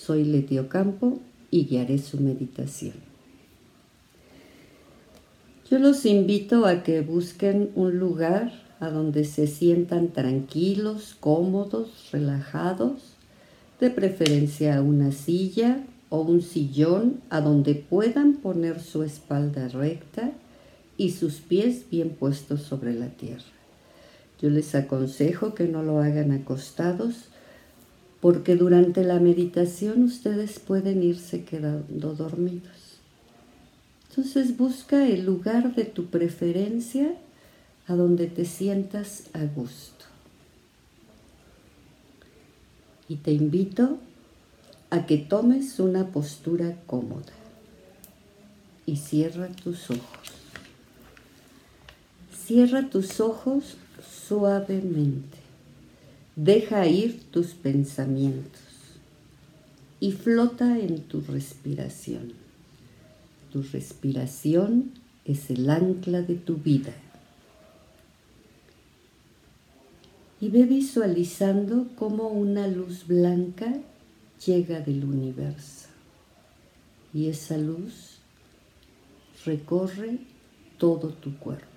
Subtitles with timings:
[0.00, 1.18] Soy Letio Campo
[1.50, 2.94] y guiaré su meditación.
[5.70, 13.12] Yo los invito a que busquen un lugar a donde se sientan tranquilos, cómodos, relajados,
[13.78, 20.32] de preferencia una silla o un sillón a donde puedan poner su espalda recta
[20.96, 23.44] y sus pies bien puestos sobre la tierra.
[24.40, 27.26] Yo les aconsejo que no lo hagan acostados
[28.20, 32.98] porque durante la meditación ustedes pueden irse quedando dormidos.
[34.10, 37.14] Entonces busca el lugar de tu preferencia
[37.86, 40.04] a donde te sientas a gusto.
[43.08, 43.98] Y te invito
[44.90, 47.32] a que tomes una postura cómoda
[48.86, 50.02] y cierra tus ojos.
[52.46, 53.76] Cierra tus ojos
[54.28, 55.39] suavemente.
[56.36, 58.62] Deja ir tus pensamientos
[59.98, 62.32] y flota en tu respiración.
[63.52, 64.92] Tu respiración
[65.24, 66.94] es el ancla de tu vida.
[70.40, 73.74] Y ve visualizando cómo una luz blanca
[74.46, 75.88] llega del universo.
[77.12, 78.20] Y esa luz
[79.44, 80.18] recorre
[80.78, 81.69] todo tu cuerpo.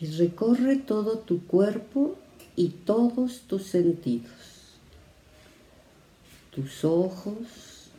[0.00, 2.16] Y recorre todo tu cuerpo
[2.56, 4.32] y todos tus sentidos,
[6.50, 7.90] tus ojos,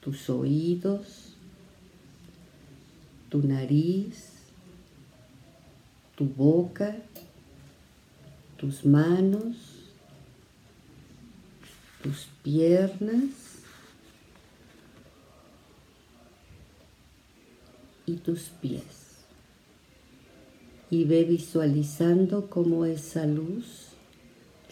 [0.00, 1.34] tus oídos,
[3.30, 4.30] tu nariz,
[6.16, 6.96] tu boca,
[8.56, 9.56] tus manos,
[12.02, 13.30] tus piernas
[18.06, 19.03] y tus pies
[20.94, 23.88] y ve visualizando cómo esa luz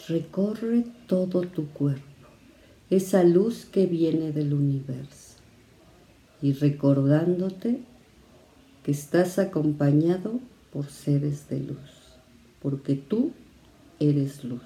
[0.07, 2.29] recorre todo tu cuerpo,
[2.89, 5.35] esa luz que viene del universo
[6.41, 7.81] y recordándote
[8.83, 10.39] que estás acompañado
[10.71, 11.91] por seres de luz,
[12.61, 13.31] porque tú
[13.99, 14.61] eres luz.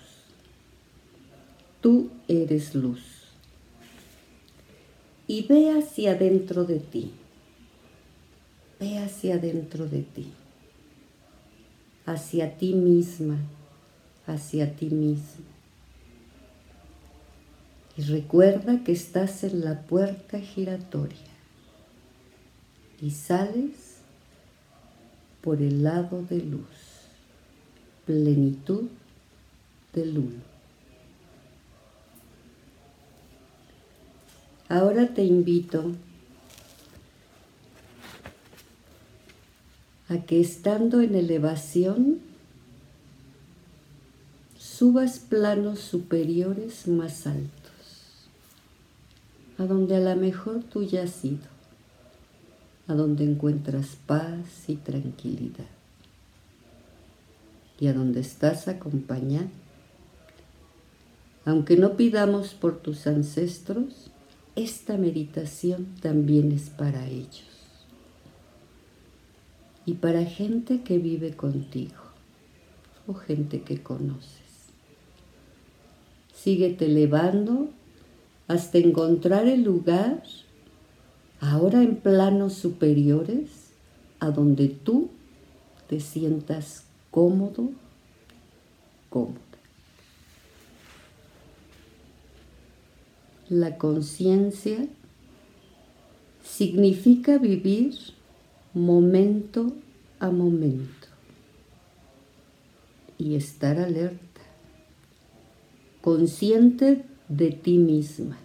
[1.81, 3.01] Tú eres luz.
[5.25, 7.13] Y ve hacia adentro de ti.
[8.79, 10.28] Ve hacia adentro de ti
[12.07, 13.38] hacia ti misma,
[14.25, 15.45] hacia ti mismo.
[17.97, 21.17] Y recuerda que estás en la puerta giratoria
[23.01, 23.97] y sales
[25.41, 26.66] por el lado de luz,
[28.06, 28.88] plenitud
[29.94, 30.57] del uno.
[34.69, 35.94] Ahora te invito
[40.09, 42.19] a que estando en elevación
[44.57, 48.29] subas planos superiores más altos,
[49.57, 51.47] a donde a lo mejor tú ya has ido,
[52.88, 55.66] a donde encuentras paz y tranquilidad
[57.79, 59.50] y a donde estás acompañado.
[61.44, 64.09] Aunque no pidamos por tus ancestros,
[64.56, 67.56] esta meditación también es para ellos
[69.87, 71.95] y para gente que vive contigo
[73.07, 74.67] o gente que conoces.
[76.35, 77.69] Síguete elevando
[78.49, 80.23] hasta encontrar el lugar,
[81.39, 83.71] ahora en planos superiores,
[84.19, 85.09] a donde tú
[85.87, 87.71] te sientas cómodo,
[89.09, 89.40] cómoda.
[93.47, 94.85] La conciencia
[96.43, 98.16] significa vivir
[98.78, 99.74] momento
[100.20, 101.08] a momento
[103.18, 104.41] y estar alerta,
[106.02, 108.38] consciente de ti misma,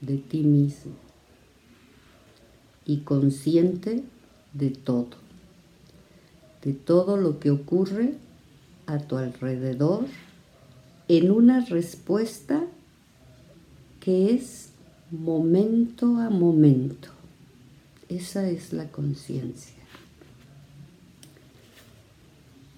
[0.00, 0.94] de ti mismo
[2.86, 4.02] y consciente
[4.54, 5.16] de todo,
[6.64, 8.14] de todo lo que ocurre
[8.86, 10.06] a tu alrededor
[11.08, 12.64] en una respuesta
[14.00, 14.70] que es
[15.10, 17.17] momento a momento.
[18.08, 19.78] Esa es la conciencia.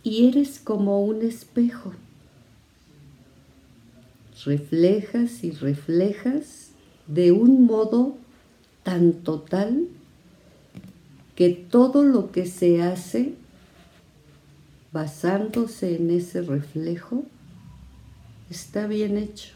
[0.03, 1.93] y eres como un espejo.
[4.45, 6.71] Reflejas y reflejas
[7.07, 8.17] de un modo
[8.83, 9.87] tan total
[11.35, 13.35] que todo lo que se hace
[14.93, 17.25] basándose en ese reflejo
[18.49, 19.51] está bien hecho.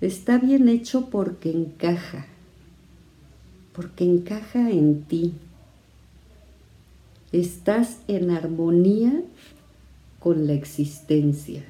[0.00, 2.26] Está bien hecho porque encaja,
[3.72, 5.34] porque encaja en ti.
[7.32, 9.22] Estás en armonía
[10.18, 11.64] con la existencia.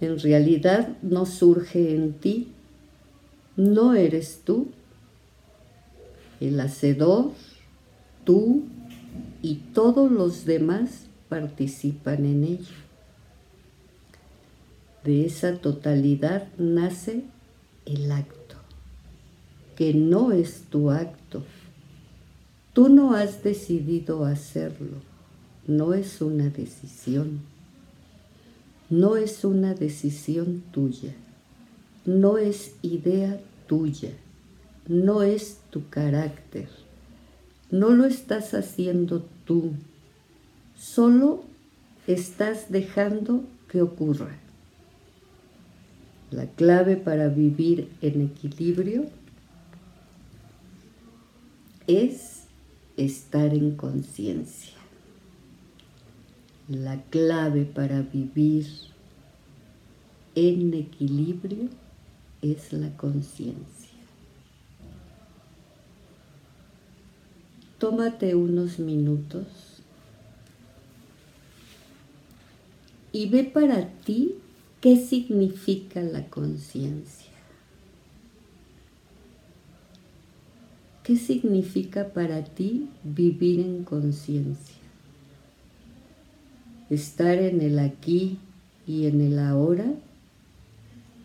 [0.00, 2.48] En realidad no surge en ti,
[3.56, 4.68] no eres tú.
[6.40, 7.30] El hacedor,
[8.24, 8.64] tú
[9.42, 12.74] y todos los demás participan en ello.
[15.04, 17.22] De esa totalidad nace
[17.94, 18.56] el acto,
[19.76, 21.42] que no es tu acto.
[22.72, 24.98] Tú no has decidido hacerlo,
[25.66, 27.52] no es una decisión.
[28.92, 31.14] No es una decisión tuya,
[32.04, 34.10] no es idea tuya,
[34.86, 36.68] no es tu carácter,
[37.70, 39.72] no lo estás haciendo tú,
[40.78, 41.42] solo
[42.06, 44.41] estás dejando que ocurra.
[46.32, 49.04] La clave para vivir en equilibrio
[51.86, 52.44] es
[52.96, 54.72] estar en conciencia.
[56.68, 58.66] La clave para vivir
[60.34, 61.68] en equilibrio
[62.40, 63.90] es la conciencia.
[67.78, 69.46] Tómate unos minutos
[73.12, 74.36] y ve para ti
[74.82, 77.32] qué significa la conciencia.
[81.02, 84.82] ¿Qué significa para ti vivir en conciencia?
[86.94, 88.38] estar en el aquí
[88.86, 89.94] y en el ahora,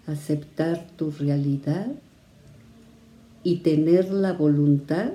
[0.05, 1.87] aceptar tu realidad
[3.43, 5.11] y tener la voluntad.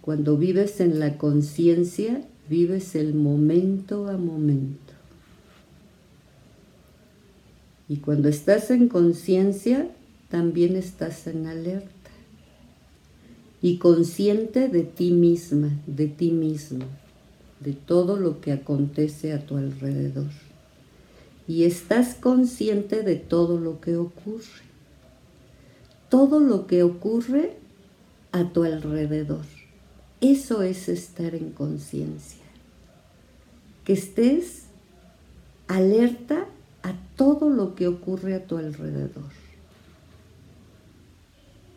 [0.00, 4.89] Cuando vives en la conciencia, vives el momento a momento.
[7.90, 9.90] Y cuando estás en conciencia,
[10.30, 11.88] también estás en alerta.
[13.60, 16.86] Y consciente de ti misma, de ti mismo
[17.60, 20.30] de todo lo que acontece a tu alrededor.
[21.46, 24.64] Y estás consciente de todo lo que ocurre.
[26.08, 27.56] Todo lo que ocurre
[28.32, 29.44] a tu alrededor.
[30.20, 32.40] Eso es estar en conciencia.
[33.84, 34.64] Que estés
[35.68, 36.46] alerta
[37.20, 39.30] todo lo que ocurre a tu alrededor.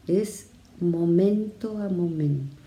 [0.07, 0.47] Es
[0.79, 2.63] momento a momento.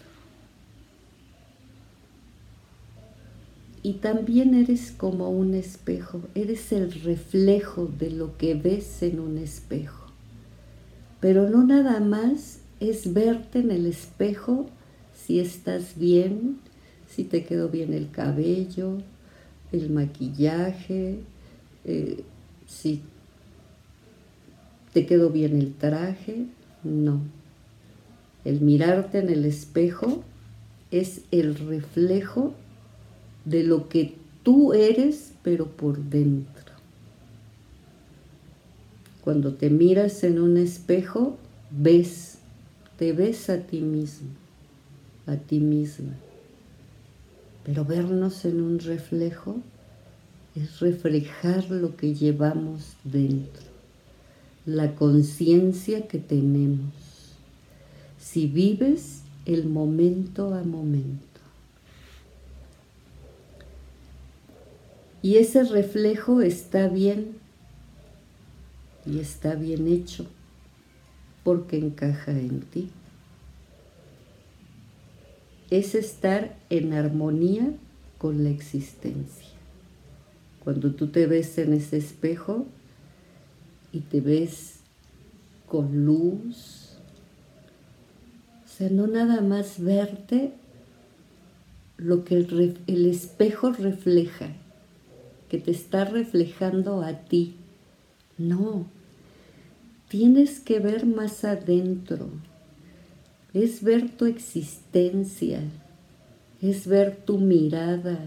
[3.82, 9.38] y también eres como un espejo, eres el reflejo de lo que ves en un
[9.38, 10.06] espejo.
[11.20, 14.66] Pero no nada más es verte en el espejo
[15.14, 16.58] si estás bien,
[17.08, 18.98] si te quedó bien el cabello,
[19.70, 21.20] el maquillaje,
[21.84, 22.24] eh,
[22.66, 23.02] si
[24.92, 26.46] te quedó bien el traje,
[26.82, 27.20] no.
[28.44, 30.22] El mirarte en el espejo
[30.90, 32.54] es el reflejo
[33.44, 36.74] de lo que tú eres, pero por dentro.
[39.22, 41.36] Cuando te miras en un espejo,
[41.70, 42.38] ves,
[42.96, 44.28] te ves a ti mismo,
[45.26, 46.14] a ti misma.
[47.64, 49.56] Pero vernos en un reflejo
[50.56, 53.62] es reflejar lo que llevamos dentro,
[54.64, 56.92] la conciencia que tenemos.
[58.18, 61.20] Si vives el momento a momento.
[65.22, 67.36] Y ese reflejo está bien
[69.04, 70.26] y está bien hecho
[71.44, 72.90] porque encaja en ti.
[75.70, 77.72] Es estar en armonía
[78.18, 79.55] con la existencia.
[80.66, 82.66] Cuando tú te ves en ese espejo
[83.92, 84.80] y te ves
[85.68, 86.96] con luz,
[88.64, 90.54] o sea, no nada más verte
[91.98, 94.48] lo que el, espejo refleja,
[95.48, 97.54] que te está reflejando a ti.
[98.36, 98.86] No,
[100.08, 102.28] tienes que ver más adentro.
[103.54, 105.60] Es ver tu existencia,
[106.60, 108.18] es ver tu mirada,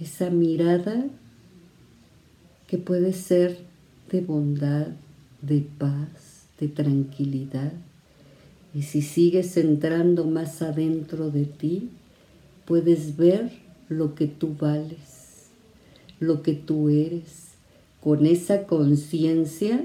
[0.00, 1.04] esa mirada
[2.70, 3.58] que puede ser
[4.12, 4.86] de bondad,
[5.42, 7.72] de paz, de tranquilidad.
[8.72, 11.88] Y si sigues entrando más adentro de ti,
[12.66, 13.50] puedes ver
[13.88, 15.48] lo que tú vales,
[16.20, 17.48] lo que tú eres,
[18.00, 19.84] con esa conciencia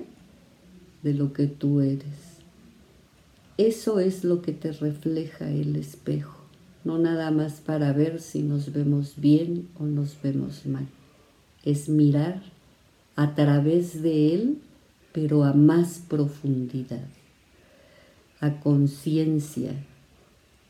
[1.01, 2.37] de lo que tú eres.
[3.57, 6.37] Eso es lo que te refleja el espejo,
[6.83, 10.85] no nada más para ver si nos vemos bien o nos vemos mal.
[11.63, 12.54] Es mirar
[13.15, 14.57] a través de él,
[15.13, 17.07] pero a más profundidad,
[18.41, 19.73] a conciencia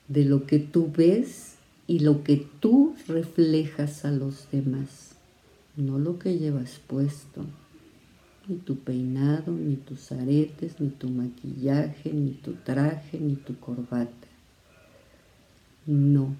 [0.07, 1.55] de lo que tú ves
[1.87, 5.15] y lo que tú reflejas a los demás,
[5.75, 7.45] no lo que llevas puesto,
[8.47, 14.27] ni tu peinado, ni tus aretes, ni tu maquillaje, ni tu traje, ni tu corbata.
[15.87, 16.35] No,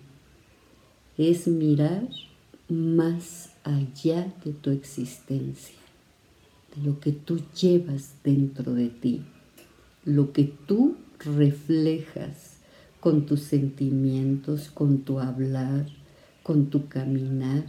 [1.18, 2.08] es mirar
[2.70, 5.76] más allá de tu existencia,
[6.84, 9.22] lo que tú llevas dentro de ti,
[10.04, 12.58] lo que tú reflejas
[13.00, 15.86] con tus sentimientos, con tu hablar,
[16.44, 17.66] con tu caminar.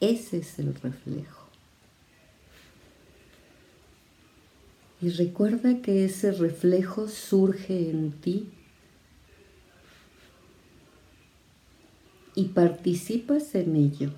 [0.00, 1.48] Ese es el reflejo.
[5.00, 8.48] Y recuerda que ese reflejo surge en ti
[12.34, 14.10] y participas en ello,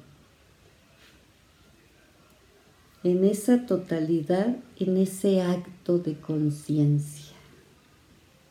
[3.03, 7.35] en esa totalidad, en ese acto de conciencia,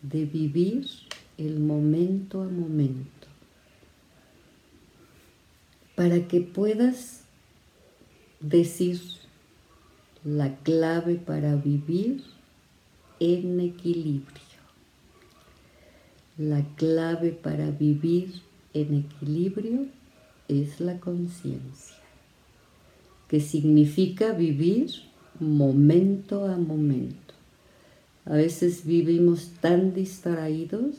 [0.02, 0.88] de vivir
[1.38, 3.28] el momento a momento,
[5.96, 7.24] para que puedas
[8.40, 9.02] decir
[10.24, 12.24] la clave para vivir
[13.20, 14.50] en equilibrio.
[16.38, 18.42] La clave para vivir
[18.74, 19.88] en equilibrio
[20.48, 21.98] es la conciencia,
[23.30, 24.92] que significa vivir
[25.40, 27.34] momento a momento.
[28.26, 30.96] A veces vivimos tan distraídos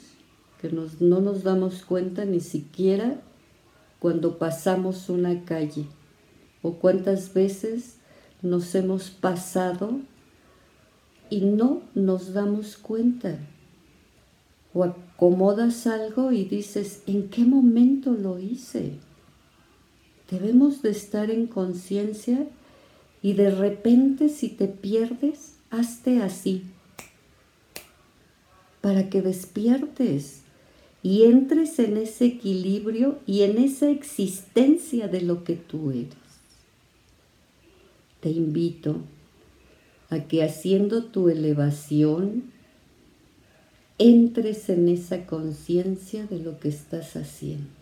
[0.60, 3.20] que no nos damos cuenta ni siquiera
[3.98, 5.86] cuando pasamos una calle
[6.62, 7.96] o cuántas veces
[8.42, 10.00] nos hemos pasado
[11.30, 13.38] y no nos damos cuenta.
[14.72, 18.98] O acomodas algo y dices, ¿en qué momento lo hice?
[20.30, 22.46] Debemos de estar en conciencia
[23.22, 26.64] y de repente si te pierdes, hazte así,
[28.80, 30.42] para que despiertes
[31.02, 36.14] y entres en ese equilibrio y en esa existencia de lo que tú eres.
[38.20, 38.96] Te invito
[40.10, 42.44] a que haciendo tu elevación,
[43.98, 47.79] entres en esa conciencia de lo que estás haciendo,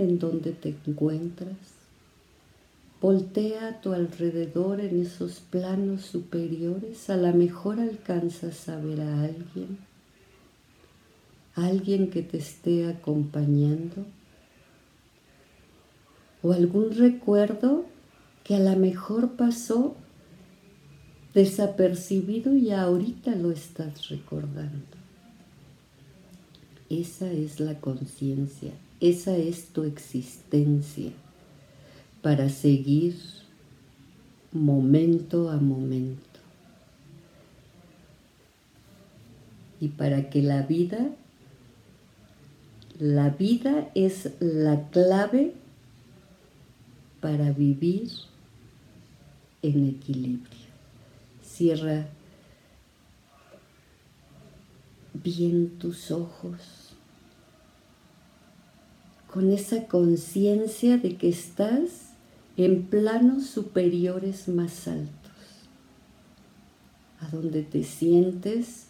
[0.00, 1.56] en donde te encuentras.
[3.00, 9.24] Voltea a tu alrededor en esos planos superiores, a lo mejor alcanzas a ver a
[9.24, 9.90] alguien
[11.54, 14.06] alguien que te esté acompañando
[16.42, 17.84] o algún recuerdo
[18.44, 19.96] que a lo mejor pasó
[21.34, 24.98] desapercibido y ahorita lo estás recordando.
[26.88, 31.10] Esa es la conciencia, esa es tu existencia
[32.22, 33.16] para seguir
[34.52, 36.20] momento a momento.
[39.80, 41.10] Y para que la vida
[43.00, 45.54] la vida es la clave
[47.22, 48.10] para vivir
[49.62, 50.68] en equilibrio.
[51.42, 52.06] Cierra
[55.14, 56.79] bien tus ojos
[59.32, 62.14] con esa conciencia de que estás
[62.56, 65.30] en planos superiores más altos,
[67.20, 68.86] a donde te sientes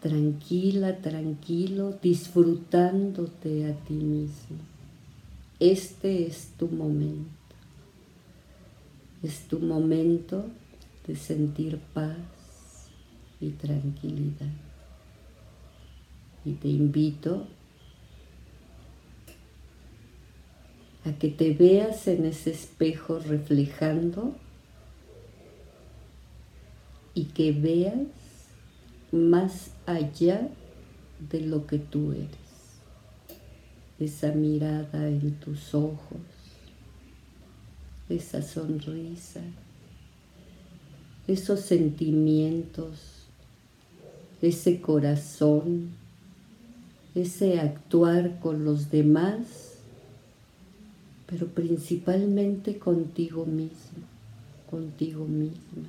[0.00, 4.56] tranquila, tranquilo, disfrutándote a ti mismo.
[5.60, 7.28] Este es tu momento.
[9.22, 10.46] Es tu momento
[11.06, 12.16] de sentir paz
[13.40, 14.52] y tranquilidad.
[16.44, 17.46] Y te invito
[21.08, 24.34] a que te veas en ese espejo reflejando
[27.14, 27.94] y que veas
[29.10, 30.48] más allá
[31.30, 32.28] de lo que tú eres.
[33.98, 36.20] Esa mirada en tus ojos,
[38.08, 39.40] esa sonrisa,
[41.26, 43.26] esos sentimientos,
[44.40, 45.90] ese corazón,
[47.14, 49.67] ese actuar con los demás,
[51.28, 54.02] pero principalmente contigo mismo,
[54.70, 55.88] contigo misma.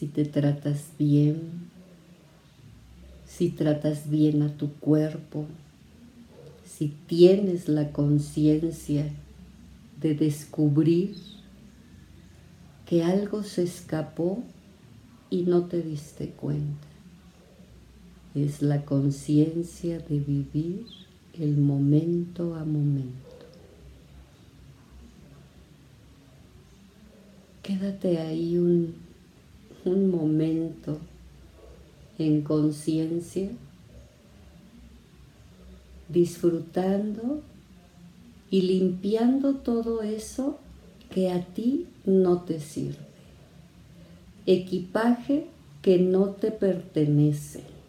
[0.00, 1.68] si te tratas bien,
[3.28, 5.44] si tratas bien a tu cuerpo,
[6.64, 9.04] si tienes la conciencia
[10.00, 11.16] de descubrir
[12.86, 14.42] que algo se escapó
[15.28, 16.89] y no te diste cuenta.
[18.34, 20.86] Es la conciencia de vivir
[21.34, 23.30] el momento a momento.
[27.62, 28.94] Quédate ahí un,
[29.84, 30.98] un momento
[32.18, 33.50] en conciencia,
[36.08, 37.42] disfrutando
[38.50, 40.58] y limpiando todo eso
[41.12, 42.98] que a ti no te sirve.
[44.46, 45.46] Equipaje
[45.82, 47.79] que no te pertenece.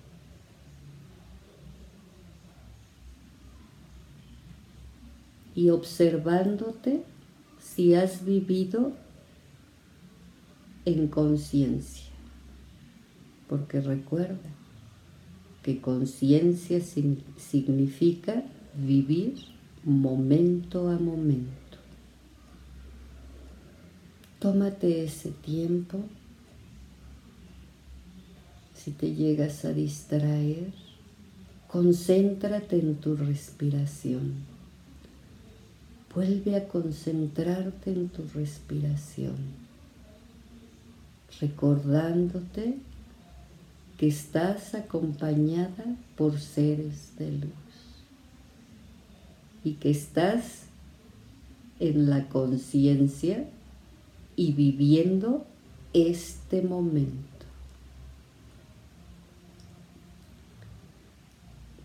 [5.55, 7.03] Y observándote
[7.59, 8.93] si has vivido
[10.85, 12.09] en conciencia.
[13.47, 14.49] Porque recuerda
[15.61, 18.43] que conciencia significa
[18.75, 19.35] vivir
[19.83, 21.77] momento a momento.
[24.39, 25.99] Tómate ese tiempo.
[28.73, 30.73] Si te llegas a distraer,
[31.67, 34.50] concéntrate en tu respiración.
[36.13, 39.37] Vuelve a concentrarte en tu respiración,
[41.39, 42.77] recordándote
[43.97, 45.85] que estás acompañada
[46.17, 47.51] por seres de luz
[49.63, 50.63] y que estás
[51.79, 53.45] en la conciencia
[54.35, 55.45] y viviendo
[55.93, 57.21] este momento.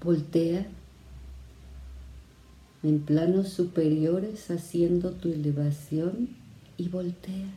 [0.03, 0.67] Voltea
[2.87, 6.31] en planos superiores haciendo tu elevación
[6.77, 7.51] y voltea.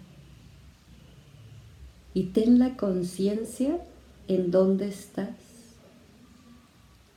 [2.13, 3.79] Y ten la conciencia
[4.27, 5.35] en dónde estás.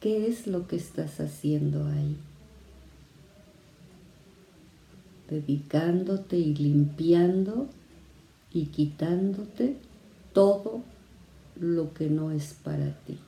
[0.01, 2.17] ¿Qué es lo que estás haciendo ahí?
[5.33, 7.69] dedicándote y limpiando
[8.53, 9.79] y quitándote
[10.35, 10.83] todo
[11.59, 13.19] lo que no es para ti.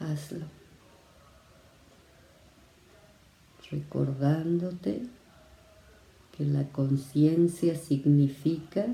[0.00, 0.61] Hazlo.
[3.72, 5.02] Recordándote
[6.36, 8.86] que la conciencia significa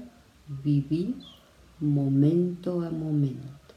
[0.65, 1.17] vivir
[1.79, 3.75] momento a momento.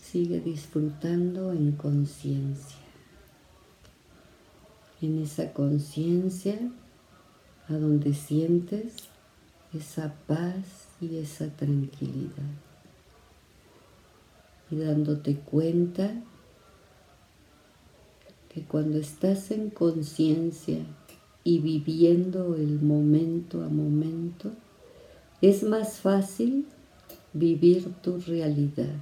[0.00, 2.84] Sigue disfrutando en conciencia
[5.04, 6.58] en esa conciencia
[7.68, 8.94] a donde sientes
[9.72, 12.52] esa paz y esa tranquilidad.
[14.70, 16.12] Y dándote cuenta
[18.54, 20.78] que cuando estás en conciencia
[21.42, 24.52] y viviendo el momento a momento,
[25.42, 26.66] es más fácil
[27.32, 28.94] vivir tu realidad.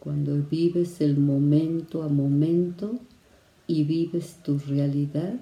[0.00, 2.98] cuando vives el momento a momento
[3.66, 5.34] y vives tu realidad,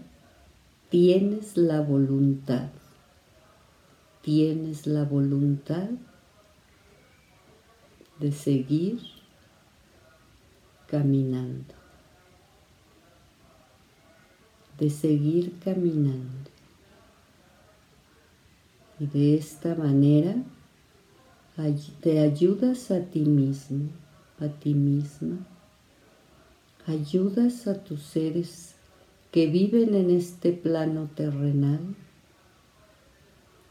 [0.91, 2.69] tienes la voluntad,
[4.21, 5.89] tienes la voluntad
[8.19, 8.99] de seguir
[10.91, 11.75] caminando,
[14.79, 16.51] de seguir caminando.
[19.01, 20.35] Y de esta manera
[22.01, 23.91] te ayudas a ti mismo
[24.41, 25.39] a ti misma,
[26.87, 28.75] ayudas a tus seres
[29.33, 31.81] que viven en este plano terrenal,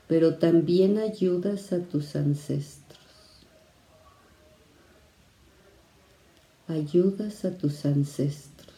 [0.08, 2.87] pero también ayudas a tus ancestros.
[6.68, 8.76] Ayudas a tus ancestros.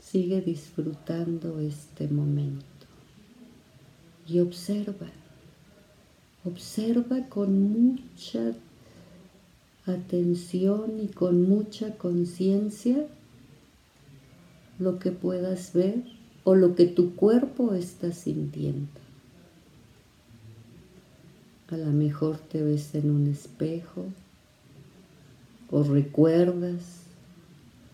[0.00, 2.64] Sigue disfrutando este momento
[4.28, 5.08] y observa,
[6.44, 8.54] observa con mucha
[9.86, 13.06] atención y con mucha conciencia
[14.78, 16.04] lo que puedas ver
[16.44, 18.88] o lo que tu cuerpo está sintiendo.
[21.68, 24.06] A lo mejor te ves en un espejo
[25.72, 27.00] o recuerdas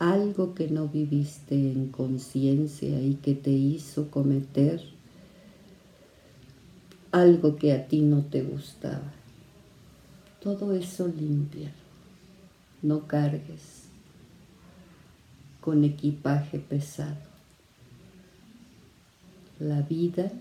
[0.01, 4.83] algo que no viviste en conciencia y que te hizo cometer
[7.13, 9.13] algo que a ti no te gustaba.
[10.43, 11.73] Todo eso limpia.
[12.83, 13.85] No cargues
[15.61, 17.29] con equipaje pesado.
[19.61, 20.33] La vida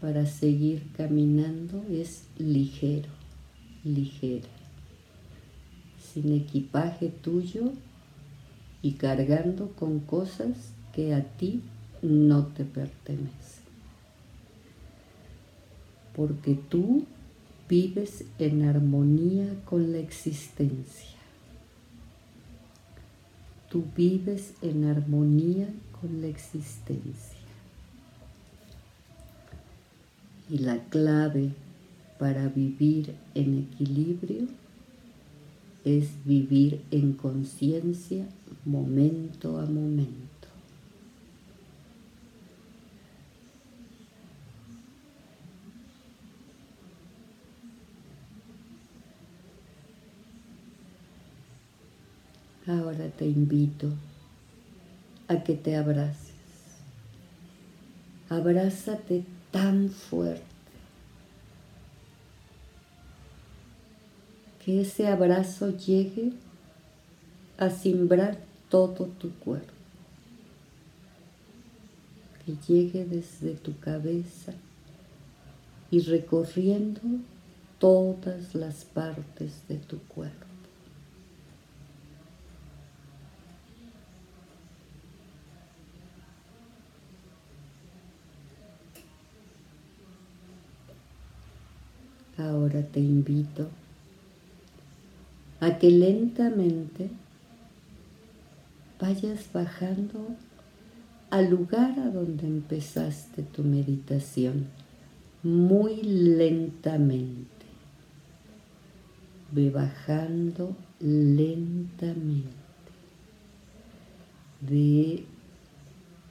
[0.00, 3.10] para seguir caminando es ligero,
[3.84, 4.59] ligera.
[6.12, 7.72] Sin equipaje tuyo
[8.82, 11.62] y cargando con cosas que a ti
[12.02, 13.30] no te pertenecen.
[16.16, 17.04] Porque tú
[17.68, 21.18] vives en armonía con la existencia.
[23.70, 25.68] Tú vives en armonía
[26.00, 27.38] con la existencia.
[30.48, 31.52] Y la clave
[32.18, 34.48] para vivir en equilibrio
[35.84, 38.26] es vivir en conciencia
[38.64, 40.30] momento a momento.
[52.66, 53.88] Ahora te invito
[55.28, 56.30] a que te abraces.
[58.28, 60.49] Abrázate tan fuerte
[64.64, 66.32] que ese abrazo llegue
[67.58, 69.72] a simbrar todo tu cuerpo,
[72.44, 74.52] que llegue desde tu cabeza
[75.90, 77.00] y recorriendo
[77.78, 80.46] todas las partes de tu cuerpo.
[92.38, 93.68] Ahora te invito
[95.60, 97.10] a que lentamente
[98.98, 100.36] vayas bajando
[101.28, 104.68] al lugar a donde empezaste tu meditación,
[105.42, 107.46] muy lentamente.
[109.52, 112.48] Ve bajando lentamente
[114.60, 115.24] de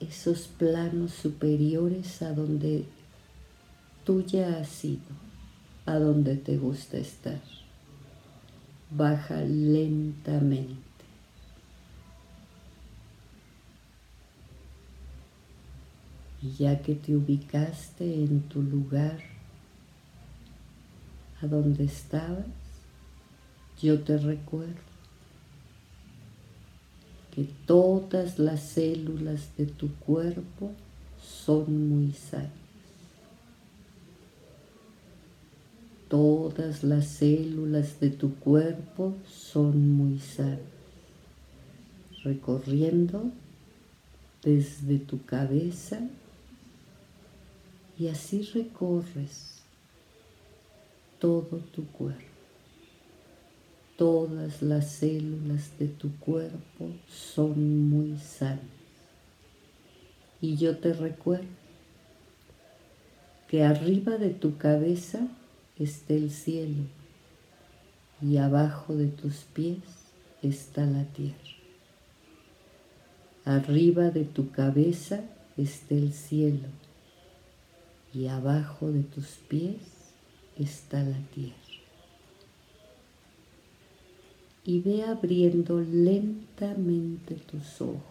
[0.00, 2.84] esos planos superiores a donde
[4.04, 5.00] tú ya has ido,
[5.86, 7.59] a donde te gusta estar
[8.90, 10.78] baja lentamente.
[16.42, 19.18] Y ya que te ubicaste en tu lugar,
[21.42, 22.46] a donde estabas,
[23.80, 24.90] yo te recuerdo
[27.34, 30.72] que todas las células de tu cuerpo
[31.22, 32.59] son muy sanas.
[36.10, 40.58] Todas las células de tu cuerpo son muy sanas,
[42.24, 43.30] recorriendo
[44.42, 46.00] desde tu cabeza
[47.96, 49.62] y así recorres
[51.20, 52.24] todo tu cuerpo.
[53.96, 58.58] Todas las células de tu cuerpo son muy sanas.
[60.40, 61.46] Y yo te recuerdo
[63.46, 65.28] que arriba de tu cabeza
[65.80, 66.84] está el cielo
[68.22, 69.78] y abajo de tus pies
[70.42, 71.36] está la tierra.
[73.46, 75.22] Arriba de tu cabeza
[75.56, 76.68] está el cielo
[78.12, 79.78] y abajo de tus pies
[80.58, 81.56] está la tierra.
[84.64, 88.02] Y ve abriendo lentamente tus ojos.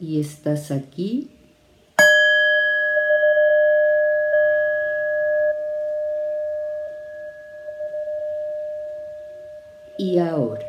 [0.00, 1.28] Y estás aquí
[9.96, 10.63] y ahora.